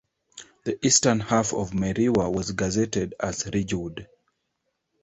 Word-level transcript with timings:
The 0.63 0.83
eastern 0.83 1.19
half 1.19 1.53
of 1.53 1.73
Merriwa 1.73 2.33
was 2.33 2.53
gazetted 2.53 3.13
as 3.19 3.45
Ridgewood. 3.53 4.07